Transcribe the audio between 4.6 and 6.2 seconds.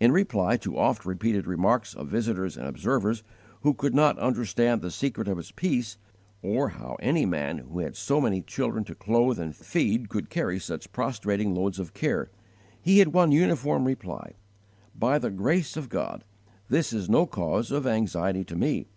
the secret of his peace,